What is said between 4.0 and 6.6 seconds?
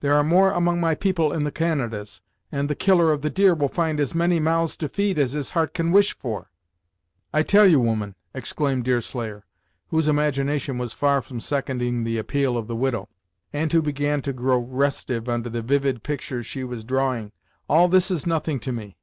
as many mouths to feed as his heart can wish for."